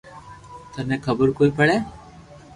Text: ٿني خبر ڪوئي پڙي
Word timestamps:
ٿني 0.73 0.95
خبر 1.05 1.27
ڪوئي 1.37 1.49
پڙي 1.57 1.77